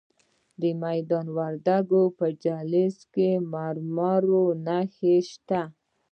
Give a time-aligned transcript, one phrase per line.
[0.61, 5.61] د میدان وردګو په جلریز کې د مرمرو نښې شته.